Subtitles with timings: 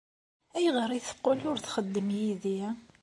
[0.55, 2.61] Ayɣer ay teqqel ur txeddem yid-i?